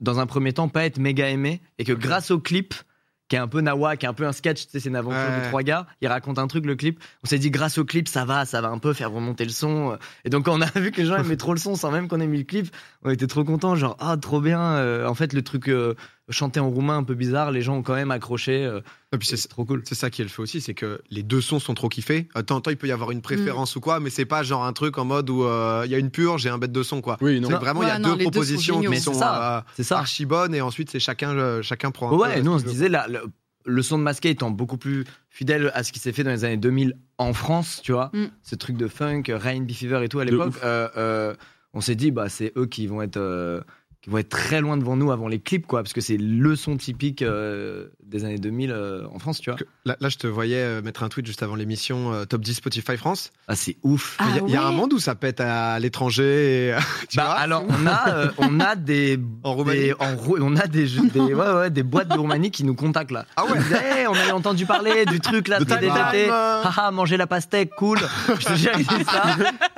[0.00, 2.74] dans un premier temps, pas être méga aimé, et que grâce au clip,
[3.28, 4.96] qui est un peu nawa, qui est un peu un sketch, tu sais, c'est une
[4.96, 5.40] aventure Ouais.
[5.42, 7.00] de trois gars, il raconte un truc, le clip.
[7.24, 9.50] On s'est dit, grâce au clip, ça va, ça va un peu faire remonter le
[9.50, 9.96] son.
[10.24, 12.06] Et donc, quand on a vu que les gens aimaient trop le son, sans même
[12.08, 14.60] qu'on ait mis le clip, on était trop contents, genre, ah, trop bien.
[14.60, 15.94] Euh, en fait, le truc euh,
[16.28, 18.64] chanté en roumain un peu bizarre, les gens ont quand même accroché.
[18.64, 18.80] euh,
[19.14, 19.82] Et puis c'est trop cool.
[19.84, 22.28] C'est ça qui est le fait aussi, c'est que les deux sons sont trop kiffés.
[22.36, 24.24] Euh, De temps en temps, il peut y avoir une préférence ou quoi, mais c'est
[24.24, 26.58] pas genre un truc en mode où euh, il y a une purge et un
[26.58, 27.16] bête de son quoi.
[27.20, 27.58] Oui, C'est non.
[27.58, 29.56] vraiment, il y a non, deux les deux sont propositions qui Mais sont c'est ça,
[29.58, 29.98] euh, C'est ça.
[29.98, 32.64] archi bonnes et ensuite c'est chacun euh, chacun prend un Ouais, peu nous on se
[32.64, 33.20] disait là, le,
[33.66, 36.44] le son de Masqué étant beaucoup plus fidèle à ce qui s'est fait dans les
[36.44, 38.24] années 2000 en France, tu vois, Mm.
[38.42, 41.34] ce truc de funk, Rain, Bee Fever et tout à l'époque, euh, euh,
[41.72, 43.60] on s'est dit bah c'est eux qui vont être euh,
[44.04, 46.56] qui vont être très loin devant nous avant les clips quoi, parce que c'est le
[46.56, 49.58] son typique euh, des années 2000 euh, en France, tu vois.
[49.86, 52.54] Là, là, je te voyais euh, mettre un tweet juste avant l'émission euh, Top 10
[52.56, 53.32] Spotify France.
[53.48, 54.16] Ah c'est ouf.
[54.18, 56.68] Ah Il y a- il y, a un monde où ça pète à l'étranger.
[57.12, 59.78] et, Bah vois alors on a euh, on a des En Roumanie.
[59.80, 63.10] des- en Rou- on a des, ouais, ouais, des boîtes de Roumanie qui nous contactent
[63.10, 63.24] là.
[63.36, 63.52] Ah ouais.
[63.56, 65.64] Ils disent, Hey, on avait entendu parler du truc là De.
[65.64, 66.30] Time.
[66.30, 67.98] Haha, manger la pastèque, cool.
[68.38, 69.22] Je te jure, ils disent ça.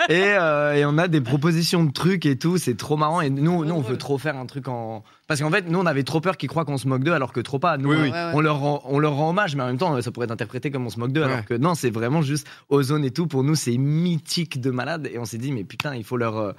[0.09, 3.21] Et, euh, et on a des propositions de trucs et tout, c'est trop marrant.
[3.21, 5.02] Et nous, nous, on veut trop faire un truc en.
[5.26, 7.32] Parce qu'en fait, nous, on avait trop peur qu'ils croient qu'on se moque d'eux, alors
[7.32, 7.76] que trop pas.
[7.78, 8.42] Nous, Oui, on- oui.
[8.42, 10.87] Leur rend, on leur rend hommage, mais en même temps, ça pourrait être interprété comme
[10.87, 11.32] on se moque d'eux, Ouais.
[11.32, 13.26] alors que non, c'est vraiment juste Ozone et tout.
[13.26, 15.08] Pour nous, c'est mythique de malade.
[15.12, 16.54] Et on s'est dit, mais putain, il faut leur.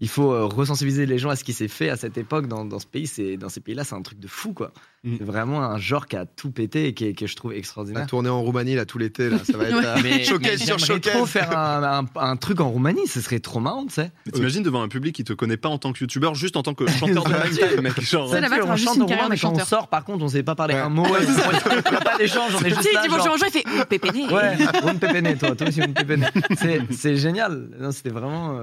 [0.00, 2.46] Euh, il faut euh, resensibiliser les gens à ce qui s'est fait à cette époque
[2.48, 3.06] dans, dans ce pays.
[3.06, 4.72] C'est dans ces pays-là, c'est un truc de fou, quoi.
[5.04, 5.14] Mm.
[5.18, 8.06] C'est vraiment un genre qui a tout pété et qui que je trouve La extraordinaire.
[8.06, 9.86] tournée en Roumanie là tout l'été là, ça va être Ouais.
[9.86, 13.40] euh, Mais, showcase mais sur trop faire un, un- un truc en Roumanie, ce serait
[13.40, 14.10] trop marrant, tu sais.
[14.32, 16.74] T'imagines devant un public qui te connaît pas en tant que youtubeur, juste en tant
[16.74, 18.00] que chanteur de rap, mec.
[18.00, 20.54] Genre, Ça, t'auras on chante en mais quand on sort, par contre, on sait pas
[20.54, 20.80] parler Ouais.
[20.80, 21.06] un mot.
[21.06, 23.02] Il n'y a pas d'échange, on est Tu juste là.
[23.04, 24.26] il dit bonjour il fait pépéné.
[24.32, 26.26] Ouais, on pépéné, toi, toi aussi on pépéné.
[26.58, 27.70] C'est, c'est génial.
[27.80, 28.58] Non, c'était vraiment.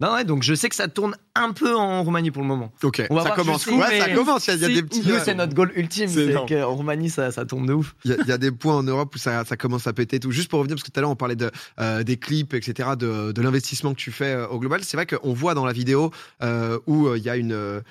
[0.00, 2.70] Non, ouais, donc je sais que ça tourne un peu en Roumanie pour le moment.
[2.84, 3.64] Ok, On va ça voir commence.
[3.64, 4.46] jusqu'où, Ouais, ça commence.
[4.46, 5.02] Il y a, des petits.
[5.04, 7.96] Nous, c'est notre goal ultime, C'est qu'en Roumanie, ça, ça tourne de ouf.
[8.04, 9.92] Il y, a- il y a des points en Europe où ça, ça commence à
[9.92, 10.30] péter tout.
[10.30, 11.50] Juste pour revenir, parce que tout à l'heure on parlait de,
[11.80, 14.84] euh, des clips, etc., de, de l'investissement que tu fais euh, au global.
[14.84, 16.12] C'est vrai qu'on voit dans la vidéo
[16.42, 17.82] euh, où il y a une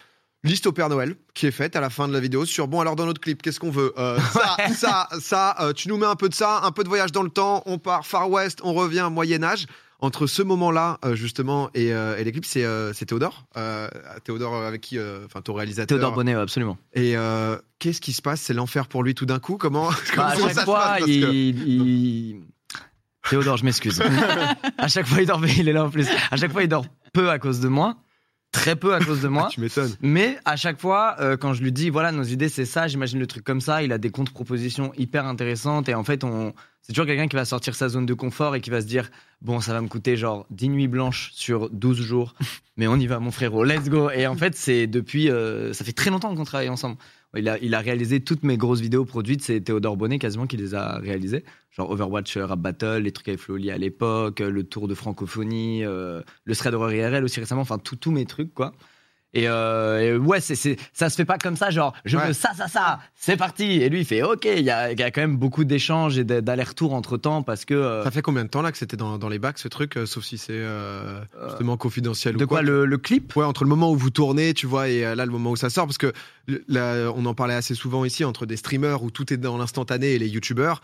[0.46, 2.80] liste au Père Noël qui est faite à la fin de la vidéo sur bon
[2.80, 6.06] alors dans notre clip qu'est-ce qu'on veut Euh, ça ça ça euh, tu nous mets
[6.06, 8.60] un peu de ça un peu de voyage dans le temps on part Far West
[8.64, 9.66] on revient Moyen Âge
[10.00, 13.46] entre ce moment-là euh, justement et, euh, et les clips c'est euh, c'est Théodore
[14.24, 16.78] Théodore avec qui enfin ton réalisateur Théodore Bonnet, absolument.
[16.94, 17.16] et
[17.80, 18.42] qu'est-ce qui se passe?
[18.42, 19.58] C'est l'enfer pour lui tout d'un coup?
[19.58, 22.42] Comment, Bah, comment à chaque fois, que- il,
[23.30, 24.02] Théodore, je m'excuse.
[24.78, 26.08] à chaque fois, il dort, il est là en plus.
[26.32, 27.98] À chaque fois, il dort peu à cause de moi.
[28.58, 29.48] Très peu à cause de moi.
[29.52, 29.96] Tu m'étonnes.
[30.02, 33.20] Mais à chaque fois, euh, quand je lui dis, voilà, nos idées, c'est ça, j'imagine
[33.20, 35.90] le truc comme ça, il a des contre-propositions hyper intéressantes.
[35.90, 36.54] Et en fait, on...
[36.82, 39.10] c'est toujours quelqu'un qui va sortir sa zone de confort et qui va se dire,
[39.42, 42.34] bon, ça va me coûter genre 10 nuits blanches sur 12 jours,
[42.78, 44.10] mais on y va, mon frérot, let's go.
[44.10, 45.30] Et en fait, c'est depuis.
[45.30, 46.98] euh, ça fait très longtemps qu'on travaille ensemble.
[47.36, 50.98] Il a, réalisé toutes mes grosses vidéos produites, c'est Théodore Bonnet quasiment qui les a
[50.98, 51.44] réalisées.
[51.72, 54.96] Genre Overwatch euh, Rap Battle, les trucs avec Flowly à l'époque, euh, le tour de
[54.96, 58.74] francophonie, euh, le thread horror IRL aussi récemment, enfin tous mes trucs quoi.
[59.34, 62.28] Et, euh, et ouais, c'est, c'est, ça se fait pas comme ça, genre je Ouais.
[62.28, 63.64] veux ça, ça, ça, c'est parti.
[63.82, 66.42] Et lui il fait ok, il y y a quand même beaucoup d'échanges et d'a-
[66.42, 67.74] d'allers-retours entre temps parce que.
[67.74, 69.98] euh, Ça fait combien de temps là que c'était dans, dans les bacs ce truc,
[69.98, 73.36] euh, sauf si c'est euh, justement confidentiel de ou quoi le, le clip?
[73.36, 75.70] Ouais, entre le moment où vous tournez, tu vois, et là le moment où ça
[75.70, 76.14] sort, parce que
[76.68, 80.14] là, on en parlait assez souvent ici entre des streamers où tout est dans l'instantané
[80.14, 80.82] et les youtubeurs.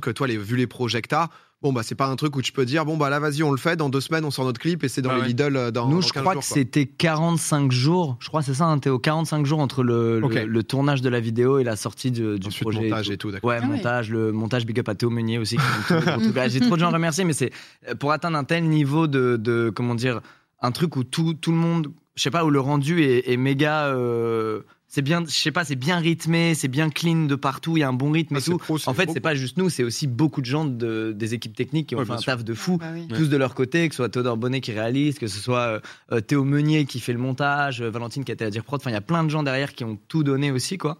[0.00, 1.28] Que toi, les, vu les projets que t'as,
[1.62, 3.50] bon bah c'est pas un truc où tu peux dire bon bah là vas-y on
[3.50, 5.26] le fait dans deux semaines on sort notre clip et c'est dans Ah les ouais.
[5.28, 8.16] Lidl euh, dans Nous, dans je 15 crois jours, que c'était 45 jours.
[8.20, 8.98] Je crois c'est ça, hein, Théo.
[8.98, 12.62] 45 jours entre le, le- tournage de la vidéo et la sortie du, du Ensuite,
[12.62, 12.80] projet.
[12.86, 13.12] et montage tout.
[13.12, 13.48] et tout, d'accord.
[13.48, 13.76] Ouais, Ah ouais.
[13.76, 15.56] montage, le montage big up à Théo Meunier aussi.
[16.48, 17.50] J'ai trop de gens à remercier, mais c'est
[17.88, 20.20] euh, pour atteindre un tel niveau de, de comment dire,
[20.60, 23.36] un truc où tout, tout le monde, je sais pas, où le rendu est, est
[23.36, 23.86] méga.
[23.86, 24.60] euh,
[24.94, 27.82] c'est bien, je sais pas, c'est bien rythmé, c'est bien clean de partout, il y
[27.82, 28.58] a un bon rythme Ah, et c'est tout.
[28.58, 31.56] pro, En fait, c'est pas juste nous, c'est aussi beaucoup de gens de, des équipes
[31.56, 32.32] techniques qui ont Ouais, fait bien un sûr.
[32.32, 33.08] taf de fou Bah oui.
[33.08, 35.80] tous de leur côté, que ce soit Théodore Bonnet qui réalise, que ce soit euh,
[36.12, 38.80] euh, Théo Meunier qui fait le montage, euh, Valentine qui a été à dire prod.
[38.80, 40.98] Enfin, il y a plein de gens derrière qui ont tout donné aussi, quoi.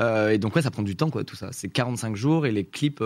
[0.00, 1.50] Euh, et donc, ouais, ça prend du temps, quoi, tout ça.
[1.52, 3.00] C'est 45 jours et les clips.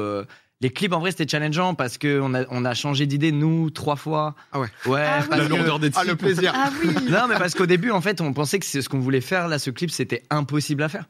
[0.61, 3.96] Les clips, en vrai, c'était challengeant parce qu'on a, on a changé d'idée, nous, trois
[3.96, 4.35] fois.
[4.53, 4.66] Ah ouais.
[4.87, 5.27] Ouais, Ah oui.
[5.31, 6.53] parce La que- lourdeur des Ah le plaisir.
[6.55, 6.90] Ah oui.
[7.11, 9.49] Non, mais parce qu'au début, en fait, on pensait que c'est ce qu'on voulait faire,
[9.49, 11.05] là, ce clip, c'était impossible à faire.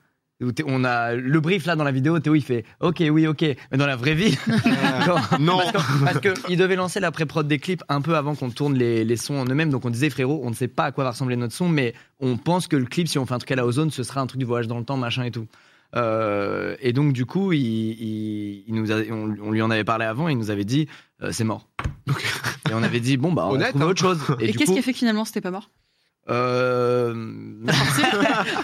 [0.65, 3.77] On a le brief là dans la vidéo, Théo il fait OK, oui, OK, mais
[3.77, 4.39] dans la vraie vie,
[5.05, 5.61] quand- non.
[6.03, 9.17] parce qu'il devait lancer la pré-prod des clips un peu avant qu'on tourne les, les
[9.19, 9.69] sons en eux-mêmes.
[9.69, 11.93] Donc on disait, frérot, on ne sait pas à quoi va ressembler notre son, mais
[12.21, 14.23] on pense que le clip, si on fait un truc à la ozone, ce sera
[14.23, 15.47] un truc du voyage dans le temps, machin et tout.
[15.97, 19.85] Euh, et donc du coup, il, il- il nous a- on, on lui en avait
[19.85, 20.89] parlé avant, il nous avait dit
[21.23, 21.69] euh, c'est mort.
[22.69, 23.89] Et on avait dit bon bah on Honnête, va trouver hein.
[23.89, 24.21] autre chose.
[24.41, 25.71] Et, Et, qu'est-ce qui a fait que finalement c'était pas mort?
[26.31, 27.15] Euh,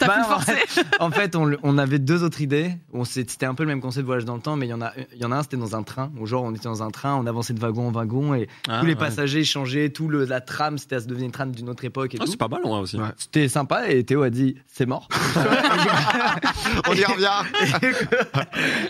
[0.00, 0.52] Bah, en forcer
[1.00, 2.72] en fait, on, on avait deux autres idées.
[3.05, 4.81] C'était un peu le même concept de voyage dans le temps, mais il y en
[4.83, 6.11] a, il y en a un, c'était dans un train.
[6.18, 8.81] Où genre, on était dans un train, on avançait de wagon en wagon et Ah,
[8.81, 8.98] tous les ouais.
[8.98, 12.18] passagers changeaient, tout le, la trame, c'était, ça devenait une trame d'une autre époque et
[12.20, 12.96] Ah, c'est pas mal, ouais, aussi.
[12.96, 13.09] Ouais.
[13.16, 15.09] C'était sympa et Théo a dit c'est mort.
[16.88, 17.42] On y revient.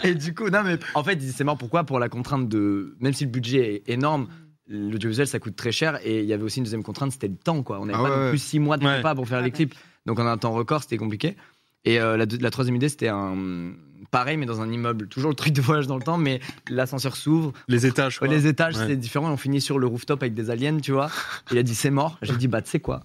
[0.05, 1.85] et du coup, non mais en fait, il dit c'est mort pourquoi?
[1.85, 4.29] Pour la contrainte de, même si le budget est énorme.
[4.68, 5.98] L'audiovisuel ça coûte très cher.
[6.05, 7.81] Et il y avait aussi une deuxième contrainte c'était le temps quoi.
[7.81, 8.94] On n'avait Ah pas ouais, non plus six mois de Ouais.
[8.94, 9.50] prépa pour faire les ouais.
[9.52, 9.74] clips.
[10.07, 11.37] Donc en un temps record c'était compliqué.
[11.85, 13.72] Et euh, la, la troisième idée c'était un
[14.18, 17.16] pareil mais dans un immeuble toujours le truc de voyage dans le temps mais l'ascenseur
[17.16, 18.29] s'ouvre Les étages, quoi.
[18.29, 18.87] les étages Ouais.
[18.87, 21.11] c'est différent on finit sur le rooftop avec des aliens tu vois
[21.50, 23.00] il a dit c'est mort j'ai dit bah tu sais quoi?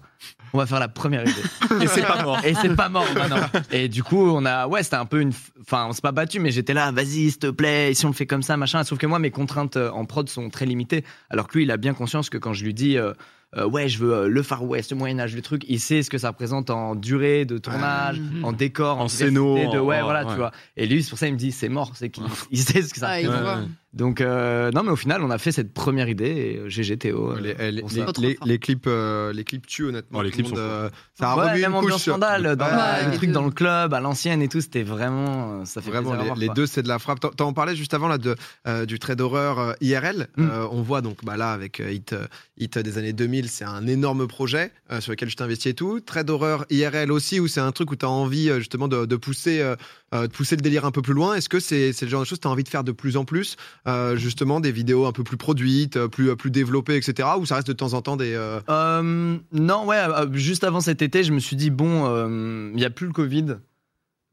[0.54, 1.32] On va faire la première idée
[1.82, 2.38] Et c'est pas mort.
[2.44, 3.40] et c'est pas mort maintenant.
[3.72, 6.38] Et du coup, on a, ouais, c'était un peu une, enfin, on s'est pas battu,
[6.40, 8.84] mais j'étais là, vas-y, s'il te plaît, et si on le fait comme ça, machin.
[8.84, 11.04] Sauf que moi, mes contraintes euh, en prod sont très limitées.
[11.30, 13.14] Alors que lui, il a bien conscience que quand je lui dis, euh,
[13.56, 16.02] euh, ouais, je veux euh, le Far West, le Moyen Âge, le truc, il sait
[16.02, 18.44] ce que ça représente en durée de tournage, Mhm.
[18.44, 20.32] en décor, en, En scéno, de, ouais, en- voilà, ouais.
[20.32, 20.52] tu vois.
[20.76, 22.92] Et lui, c'est pour ça, il me dit, c'est mort, c'est qu'il il sait ce
[22.94, 23.68] que ça Ah, représente.
[23.94, 26.96] Donc, euh, non, mais au final, on a fait cette première idée, et euh, GG
[26.96, 27.32] Théo.
[27.32, 30.20] euh, Les, clips, euh, les clips tuent honnêtement.
[30.20, 32.02] Oh, les clips monde, sont euh, ça a Ouais, remis même une couche.
[32.02, 35.64] scandale, dans Ouais, le les truc dans le club, à l'ancienne et tout, c'était vraiment,
[35.66, 36.54] ça fait Vraiment, les, voir, les quoi.
[36.54, 37.20] deux, c'est de la frappe.
[37.20, 38.34] T'en- T'en parlais juste avant là de
[38.66, 40.28] euh, du trait d'horreur euh, IRL.
[40.36, 40.42] Mm.
[40.50, 42.26] Euh, on voit donc bah, là avec euh, Hit, euh,
[42.56, 46.00] Hit des années 2000, c'est un énorme projet euh, sur lequel je t'investis et tout.
[46.00, 49.04] Trait d'horreur IRL aussi, où c'est un truc où tu as envie euh, justement de,
[49.06, 49.76] de pousser, euh,
[50.14, 51.34] euh, de pousser le délire un peu plus loin.
[51.34, 52.92] Est-ce que c'est c'est le genre de choses que tu as envie de faire de
[52.92, 53.56] plus en plus
[53.88, 57.28] euh, Justement, des vidéos un peu plus produites, euh, plus, plus développées, etc.
[57.38, 58.32] Ou ça reste de temps en temps des.
[58.34, 62.76] euh, Euh, non, ouais, euh, juste avant cet été, je me suis dit, bon, il
[62.76, 63.56] n'y a plus le Covid.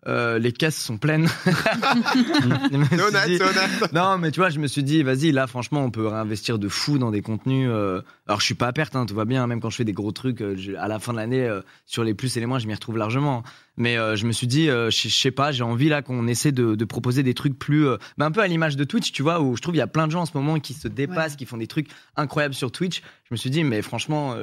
[0.07, 1.27] Euh, les caisses sont pleines.
[1.45, 3.93] Honnête, dit- honnête.
[3.93, 6.67] non, mais tu vois, je me suis dit, vas-y, là, franchement, on peut réinvestir de
[6.69, 7.67] fou dans des contenus.
[7.71, 9.45] euh, Alors, je suis pas à perte, hein, tout va bien.
[9.47, 11.62] Même quand je fais des gros trucs, euh, je- à la fin de l'année, euh,
[11.85, 13.43] sur les plus et les moins, je m'y retrouve largement.
[13.77, 16.51] Mais euh, je me suis dit, euh, je sais pas, j'ai envie là qu'on essaie
[16.51, 19.21] de, de proposer des trucs plus, euh, bah, un peu à l'image de Twitch, tu
[19.21, 20.88] vois, où je trouve il y a plein de gens en ce moment qui se
[20.88, 21.38] dépassent, Ouais.
[21.39, 23.01] qui font des trucs incroyables sur Twitch.
[23.25, 24.35] Je me suis dit, mais franchement.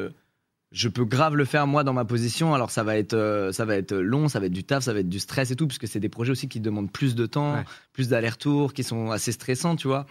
[0.77, 2.53] Je peux grave le faire moi dans ma position.
[2.55, 4.93] Alors ça va être euh, ça va être long, ça va être du taf, ça
[4.93, 7.25] va être du stress et tout, puisque c'est des projets aussi qui demandent plus de
[7.27, 7.65] temps, Ouais.
[7.95, 10.05] plus d'allers-retours, qui sont assez stressants, tu vois.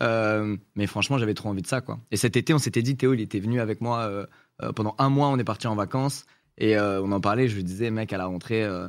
[0.00, 1.98] Euh, mais franchement, j'avais trop envie de ça, quoi.
[2.10, 4.26] Et cet été, on s'était dit, Théo, il était venu avec moi euh,
[4.62, 5.28] euh, pendant un mois.
[5.28, 6.24] On est parti en vacances
[6.56, 7.48] et euh, on en parlait.
[7.48, 8.88] Je lui disais, mec, à la rentrée, euh,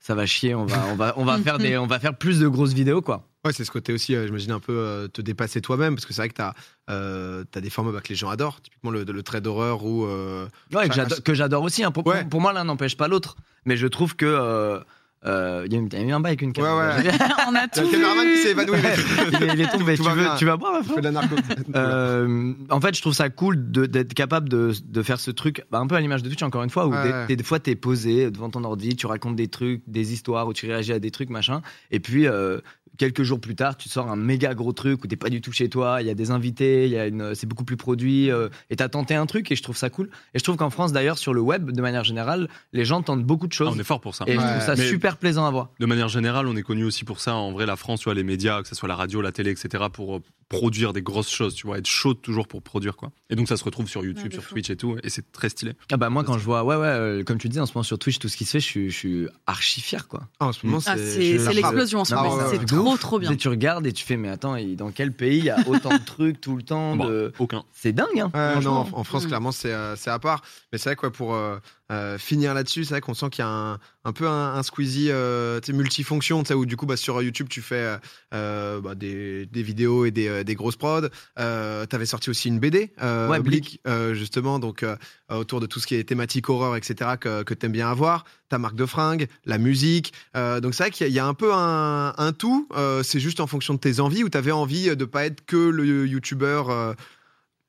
[0.00, 0.54] ça va chier.
[0.54, 3.00] On va on va on va faire des on va faire plus de grosses vidéos,
[3.02, 3.26] quoi.
[3.44, 6.14] Ouais, c'est ce côté aussi, euh, j'imagine, un peu euh, te dépasser toi-même, parce que
[6.14, 9.22] c'est vrai que tu as, des formats bah, que les gens adorent, typiquement le, le
[9.22, 10.06] trait d'horreur ou.
[10.06, 11.84] euh, Ouais, que j'adore aussi.
[11.84, 11.90] hein.
[11.90, 12.20] Pour, Ouais.
[12.22, 13.36] pour, pour moi, l'un n'empêche pas l'autre.
[13.66, 14.78] Mais je trouve que euh,
[15.26, 16.96] euh, il y a eu- il y a eu un bail avec une Ouais, caméra.
[16.96, 17.02] ouais.
[17.48, 18.78] On a Il y a tout le caméraman qui s'est évanoui.
[19.32, 19.96] il, est, il est tombé.
[19.96, 21.34] Tu, veux, tu vas boire, ma de la narco.
[21.74, 25.78] Euh, en fait, je trouve ça cool d'être capable de, de faire ce truc, bah,
[25.80, 27.42] un peu à l'image de Twitch, encore une fois, où Ouais, des, ouais.
[27.42, 30.92] fois t'es posé devant ton ordi, tu racontes des trucs, des histoires, où tu réagis
[30.92, 32.58] à des trucs, machin, et puis euh,
[32.98, 35.52] quelques jours plus tard, tu sors un méga gros truc où t'es pas du tout
[35.52, 38.30] chez toi, il y a des invités, il y a une, c'est beaucoup plus produit,
[38.30, 40.10] euh, et t'as tenté un truc, et je trouve ça cool.
[40.34, 43.24] Et je trouve qu'en France, d'ailleurs, sur le web, de manière générale, les gens tentent
[43.24, 43.72] beaucoup de Ah, choses.
[43.76, 44.24] on est fort pour ça.
[44.28, 45.70] et je trouve ça Mais- super plaisant à voir.
[45.80, 47.34] De manière générale, on est connu aussi pour ça.
[47.34, 49.50] En vrai, la France, tu vois, les médias, que ce soit la radio, la télé,
[49.50, 53.10] etc., pour produire des grosses choses, tu vois, être chaud toujours pour produire, quoi.
[53.30, 54.54] Et donc, ça se retrouve sur YouTube, Ouais, sur fou.
[54.54, 55.72] Twitch et tout, et c'est très stylé.
[55.90, 57.82] Ah bah moi quand je vois ouais ouais euh, comme tu dis en ce moment
[57.82, 60.28] sur Twitch tout ce qui se fait je suis, je suis archi fier quoi.
[60.40, 62.36] Ah, en ce moment, Ah, c'est l'explosion en ce moment.
[62.36, 63.00] mais c'est trop ouf.
[63.00, 63.30] trop Tu bien.
[63.30, 65.58] sais, tu regardes et tu fais mais attends et dans quel pays il y a
[65.66, 67.32] autant de trucs tout le temps Bon, de...
[67.38, 67.64] aucun.
[67.72, 68.60] C'est dingue hein.
[68.62, 69.28] Non, en, en France, Mm.
[69.28, 70.42] clairement, c'est euh, c'est à part.
[70.72, 71.58] Mais c'est vrai quoi, pour euh,
[71.90, 74.62] euh, finir là-dessus, c'est vrai qu'on sent qu'il y a un, un peu un, un
[74.62, 77.96] Squeezie euh, multifonction, où du coup, bah, sur YouTube, tu fais
[78.34, 81.08] euh, bah, des, des vidéos et des, euh, des grosses prods.
[81.38, 83.40] Euh, T'avais sorti aussi une BD, euh, Ouais,
[83.86, 84.96] euh, justement, donc euh,
[85.30, 88.24] autour de tout ce qui est thématique horreur, etc., que, que t'aimes bien avoir.
[88.50, 90.12] Ta marque de fringues, la musique.
[90.36, 92.68] Euh, donc c'est vrai qu'il y, a- il y a un peu un, un tout.
[92.76, 95.56] Euh, c'est juste en fonction de tes envies, ou t'avais envie de pas être que
[95.56, 96.62] le YouTuber.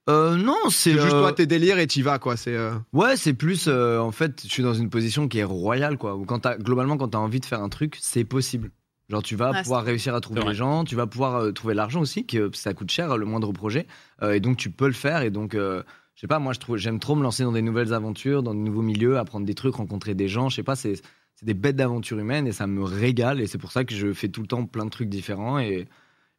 [0.09, 2.37] Euh, non c'est c'est juste euh, toi tes délires et t'y vas quoi.
[2.37, 5.43] C'est euh, Ouais c'est plus euh, en fait je suis dans une position qui est
[5.43, 6.15] royale quoi.
[6.15, 8.71] Où quand t'as- globalement quand t'as envie de faire un truc c'est possible.
[9.09, 11.73] Genre tu vas Ah, pouvoir réussir à trouver les gens, tu vas pouvoir euh, trouver
[11.75, 13.85] l'argent aussi, que ça coûte cher le moindre projet,
[14.23, 15.21] Euh, et donc tu peux le faire.
[15.21, 15.83] Et donc euh,
[16.15, 18.53] je sais pas, moi je trouve j'aime trop me lancer dans des nouvelles aventures, dans
[18.55, 20.49] de nouveaux milieux, apprendre des trucs, rencontrer des gens.
[20.49, 20.95] Je sais pas, c'est
[21.35, 23.41] c'est des bêtes d'aventure humaine et ça me régale.
[23.41, 25.59] Et c'est pour ça que je fais tout le temps plein de trucs différents.
[25.59, 25.79] Et,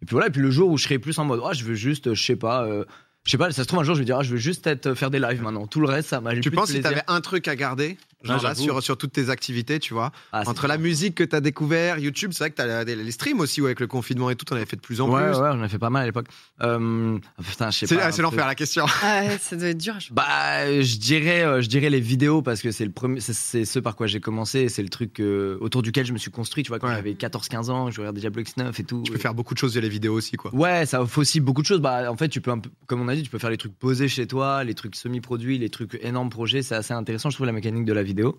[0.01, 0.29] et puis voilà.
[0.29, 2.25] Et puis le jour où je serai plus en mode, oh, je veux juste, je
[2.25, 2.65] sais pas.
[2.65, 2.85] euh,
[3.27, 4.67] je sais pas, ça se trouve un jour je vais dire, ah, je veux juste
[4.67, 5.67] être, faire des lives maintenant.
[5.67, 6.35] Tout le reste, ça m'a.
[6.39, 8.63] Tu penses si t'avais un truc à garder Genre là, j'avoue.
[8.63, 10.11] sur, sur toutes tes activités, tu vois.
[10.33, 13.41] Ah, Entre la musique que t'as découvert, YouTube, c'est vrai que t'as les, les streams
[13.41, 15.39] aussi, ouais, avec le confinement et tout, on avait fait de plus en Ouais, plus.
[15.39, 16.27] ouais, on a fait pas mal à l'époque.
[16.63, 18.07] Euh, ah, putain, je sais C'est pas.
[18.07, 18.87] ah, c'est l'enfer la question.
[19.03, 19.95] Ah ouais, ça doit être dur.
[20.01, 23.65] je- Bah, je dirais, euh, je dirais les vidéos parce que c'est le premier, c'est-
[23.65, 26.63] ce par quoi j'ai commencé, c'est le truc euh, autour duquel je me suis construit.
[26.65, 26.95] Tu vois, quand Ouais.
[26.95, 29.03] j'avais 14-15 ans, je regardais Diablo X9 et tout.
[29.05, 30.55] Tu peux faire beaucoup de choses via les vidéos aussi, quoi.
[30.55, 31.81] Ouais, ça offre aussi beaucoup de choses.
[31.81, 33.57] Bah, en fait, tu peux, un peu, comme on a dit, tu peux faire les
[33.59, 36.63] trucs posés chez toi, les trucs semi-produits, les trucs énormes projets.
[36.63, 38.39] C'est assez intéressant, je trouve, la mécanique de la vidéo.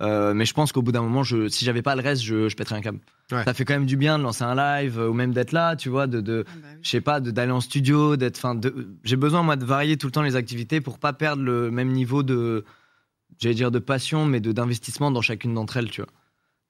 [0.00, 2.48] Euh, mais je pense qu'au bout d'un moment, je, si j'avais pas le reste, je,
[2.48, 3.00] je pèterais un câble.
[3.32, 3.42] Ouais.
[3.42, 5.74] Ça fait quand même du bien de lancer un live euh, ou même d'être là,
[5.74, 6.78] tu vois, de, de Ah bah oui.
[6.82, 9.96] je sais pas, de- d'aller en studio, d'être, enfin, de, j'ai besoin moi de varier
[9.96, 12.64] tout le temps les activités pour pas perdre le même niveau de,
[13.40, 16.10] j'allais dire de passion, mais de d'investissement dans chacune d'entre elles, tu vois.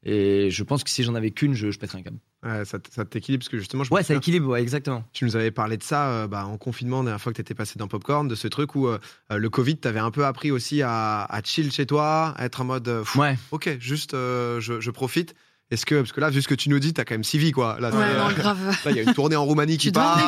[0.04, 2.18] Et je pense que si j'en avais qu'une, je, je pèterais un câble.
[2.44, 5.02] Ouais, ça, t'équilibre parce que justement, je Ouais, ça équilibre, ouais, exactement.
[5.12, 7.54] tu nous avais parlé de ça euh, bah, en confinement, la dernière fois que t'étais
[7.54, 9.00] passé dans Popcorn, de ce truc où euh,
[9.32, 12.60] euh, le Covid t'avait un peu appris aussi à, à chill chez toi, à être
[12.60, 13.36] en mode, euh, Ouais.
[13.50, 15.34] ok, juste je, je profite.
[15.70, 17.36] Est-ce que, parce que là, vu ce que tu nous dis, t'as quand même six
[17.36, 17.76] vies, quoi.
[17.78, 18.58] Là, Ouais, non, grave.
[18.86, 20.18] là, il y a une tournée en Roumanie qui part.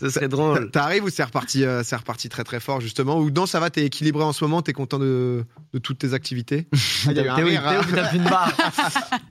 [0.00, 0.70] Ce serait drôle.
[0.70, 3.18] T'arrives ou c'est reparti, euh, c'est reparti très très fort justement?
[3.18, 6.14] Ou non, ça va, t'es équilibré en ce moment, t'es content de, de toutes tes
[6.14, 6.66] activités?
[6.72, 6.76] Ah,
[7.10, 8.18] il y a eu un Théo, rire, hein.
[8.28, 8.52] Barre.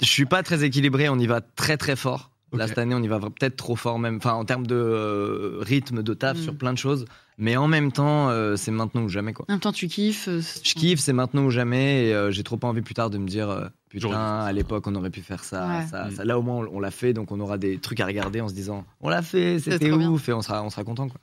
[0.02, 2.30] Je suis pas très équilibré, on y va très très fort.
[2.54, 5.60] Là, cette année, on y va peut-être trop fort même, enfin en termes de euh,
[5.62, 6.42] rythme, de taf Mm.
[6.44, 7.06] sur plein de choses.
[7.38, 9.46] Mais en même temps, euh, c'est maintenant ou jamais quoi.
[9.48, 10.28] En même temps, tu kiffes.
[10.28, 12.08] euh, Je kiffe, c'est maintenant ou jamais.
[12.08, 13.66] Et euh, j'ai trop pas envie plus tard de me dire euh,
[14.00, 15.88] putain, à l'époque, on aurait pu faire ça, Ouais.
[15.90, 16.12] ça, Mm.
[16.12, 16.26] ça.
[16.26, 18.48] Là, au moins, on, on l'a fait, donc on aura des trucs à regarder en
[18.50, 20.10] se disant on l'a fait, c'était bien.
[20.10, 21.20] ouf, et on sera, on sera content quoi.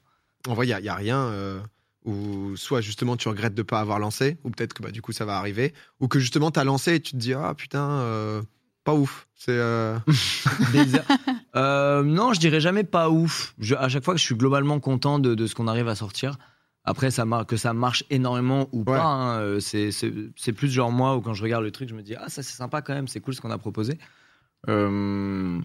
[0.47, 1.61] En vrai, il y a, a rien euh,
[2.05, 5.13] où soit justement tu regrettes de pas avoir lancé, ou peut-être que bah, du coup
[5.13, 8.43] ça va arriver, ou que justement t'as lancé et tu te dis ah putain, euh,
[8.85, 9.27] pas ouf.
[9.35, 9.99] C'est euh,
[11.57, 13.55] Euh, non, je dirais jamais pas ouf.
[13.59, 15.95] Je- à chaque fois que je suis globalement content de, de ce qu'on arrive à
[15.95, 16.37] sortir.
[16.89, 18.85] Après, ça que ça marche énormément ou Ouais.
[18.85, 22.03] pas, hein, euh, c'est plus genre moi où quand je regarde le truc, je me
[22.03, 23.99] dis ah ça c'est sympa quand même, c'est cool ce qu'on a proposé.
[24.69, 25.61] Euh,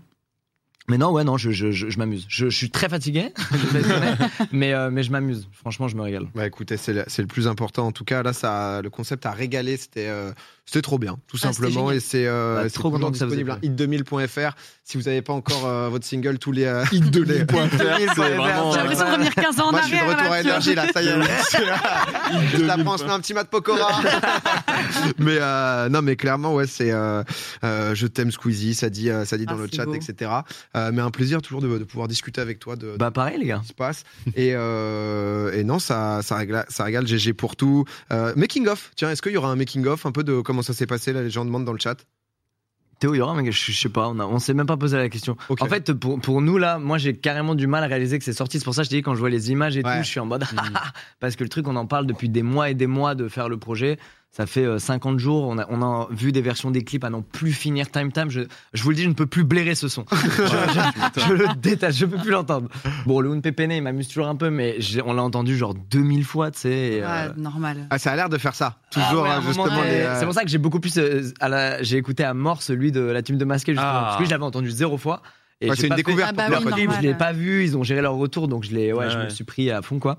[0.89, 2.26] Mais non, ouais, non, je, je, je, je m'amuse.
[2.28, 5.48] Je, je suis très fatigué, je mais, euh, mais je m'amuse.
[5.54, 6.26] Franchement, je me régale.
[6.36, 7.88] Bah écoutez, c'est le, c'est le plus important.
[7.88, 9.78] En tout cas, là, ça, le concept a régalé.
[9.78, 10.32] C'était, euh,
[10.65, 11.89] c'était trop bien, tout Ah, simplement.
[11.91, 13.58] Et c'est, euh, Bah, c'est trop content que ça disponible.
[13.60, 13.69] plu.
[13.69, 14.52] hit2000.fr.
[14.84, 17.78] Si vous n'avez pas encore euh, votre single, tous les euh, hit2000.fr.
[18.15, 20.17] C'est vraiment, J'ai l'impression de revenir 15 ans en Moi, je suis de arrière.
[20.17, 21.13] retour à énergie, là, ça y est.
[22.86, 24.02] On se met un petit mat pokora.
[25.17, 27.24] mais euh, non, mais clairement, ouais, c'est euh,
[27.63, 29.93] euh, je t'aime Squeezie, ça dit, euh, ça dit dans Ah, le chat, beau.
[29.93, 30.32] etc.
[30.75, 33.45] Euh, mais un plaisir toujours de, de pouvoir discuter avec toi de, Bah pareil les
[33.45, 33.57] gars.
[33.57, 34.03] ce qui se passe.
[34.36, 37.86] Et, euh, et non, ça, ça, régale, ça régale GG pour tout.
[38.12, 40.62] Euh, making of, tiens, est-ce qu'il y aura un making of un peu de comment
[40.63, 41.97] ça s'est passé là, Les gens demandent dans le chat?
[42.99, 44.77] Théo, il y aura, mais je, je sais pas, on, a, on s'est même pas
[44.77, 45.36] posé la question.
[45.59, 48.33] En fait, pour, pour nous, là, moi, j'ai carrément du mal à réaliser que c'est
[48.33, 48.59] sorti.
[48.59, 49.97] C'est pour ça que je t'ai dit, quand je vois les images et Ouais.
[49.97, 50.45] tout, je suis en mode.
[51.19, 53.49] Parce que le truc, on en parle depuis des mois et des mois de faire
[53.49, 53.97] le projet.
[54.36, 55.43] Ça fait euh, 50 jours.
[55.48, 58.32] On a, on a vu des versions des clips à n'en plus finir time time.
[58.32, 58.41] Je,
[58.74, 60.06] je vous le dis, je ne peux plus blairer ce son.
[60.12, 62.67] je, je- je le déteste, je peux plus l'entendre.
[63.06, 66.26] Bon, le Un Pépéné, il m'amuse toujours un peu, mais on l'a entendu genre 2000
[66.26, 66.69] fois, tu sais.
[66.72, 67.86] et, euh, Ouais, normal.
[67.91, 68.78] Ah, ça a l'air de faire ça.
[68.80, 69.67] ah Toujours, ouais, euh, justement.
[69.69, 70.98] euh, C'est pour ça que j'ai beaucoup plus.
[70.98, 71.22] euh,
[71.82, 73.91] J'ai écouté à mort celui de la team de Masqué, justement.
[73.93, 74.02] Ah.
[74.06, 75.22] Parce que je l'avais entendu zéro fois.
[75.62, 77.04] Ouais, c'est une pas fait- découverte Ah bah oui, toi, leur clip, normal.
[77.04, 79.17] je l'ai pas vu, ils ont géré leur retour, donc je l'ai, ouais, Ouais, je
[79.17, 79.30] me ouais.
[79.30, 80.17] suis pris à fond quoi.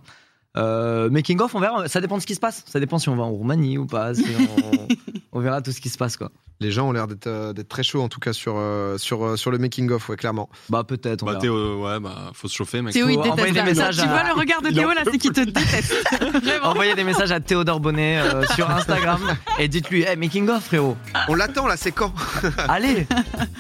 [0.57, 1.89] Euh, making of, on verra.
[1.89, 2.63] Ça dépend de ce qui se passe.
[2.67, 4.15] Ça dépend si on va en Roumanie ou pas.
[4.15, 4.25] Si
[4.73, 4.87] on,
[5.33, 6.31] on verra tout ce qui se passe quoi.
[6.61, 9.37] Les gens ont l'air d'être euh, très chauds en tout cas sur, euh, sur, euh,
[9.37, 10.49] sur le making of, ouais, clairement.
[10.71, 11.25] Bah peut-être.
[11.25, 11.35] Bah.
[11.35, 12.93] Théo, ouais, bah, faut se chauffer, mec.
[12.95, 15.03] Théo, il faut déteste envoyer des messages Tu à- vois le regard de Théo là,
[15.11, 15.93] c'est qu'il te déteste.
[16.63, 19.21] Envoyez des messages à Théodore Bonnet euh, sur Instagram
[19.59, 20.97] et dites-lui, hey, making of frérot.
[21.29, 22.13] On l'attend là, c'est quand?
[22.69, 23.09] Allez,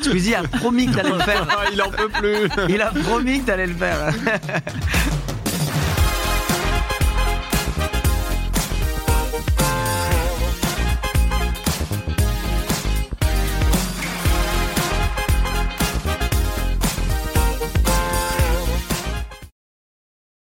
[0.00, 1.46] Squeezie a promis que t'allais le faire.
[1.72, 2.48] il en peut plus.
[2.68, 4.14] Il a promis que t'allais le faire.